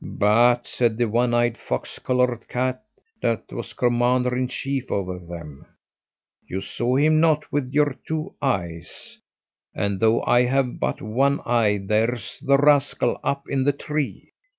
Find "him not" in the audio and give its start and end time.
6.95-7.51